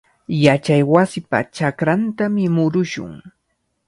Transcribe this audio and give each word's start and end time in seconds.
Yachaywasipa 0.45 1.39
chakrantami 1.55 2.45
murushun. 2.55 3.13